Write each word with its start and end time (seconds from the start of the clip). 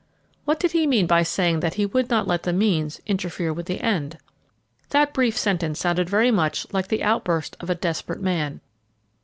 What 0.45 0.59
did 0.59 0.71
he 0.71 0.87
mean 0.87 1.05
by 1.05 1.21
saying 1.21 1.59
that 1.59 1.75
he 1.75 1.85
would 1.85 2.09
not 2.09 2.27
let 2.27 2.41
the 2.41 2.53
means 2.53 2.99
interfere 3.05 3.53
with 3.53 3.67
the 3.67 3.81
end? 3.81 4.17
That 4.89 5.13
brief 5.13 5.37
sentence 5.37 5.79
sounded 5.79 6.09
very 6.09 6.31
much 6.31 6.65
like 6.73 6.87
the 6.87 7.03
outburst 7.03 7.55
of 7.59 7.69
a 7.69 7.75
desperate 7.75 8.19
man. 8.23 8.61